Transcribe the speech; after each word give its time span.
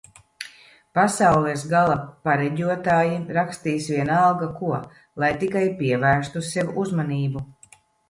Pasaules 0.99 1.65
gala 1.73 1.97
pareģotāji 2.29 3.21
rakstīs 3.37 3.93
vienalga 3.95 4.51
ko, 4.59 4.75
lai 5.25 5.33
tikai 5.45 5.67
pievērstu 5.85 6.49
sev 6.53 6.77
uzmanību 6.87 7.51